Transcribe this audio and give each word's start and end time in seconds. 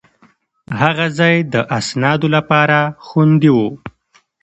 هغه 0.81 1.05
ځای 1.17 1.35
د 1.53 1.55
اسنادو 1.79 2.27
لپاره 2.35 2.79
خوندي 3.05 3.51
و. 3.55 3.57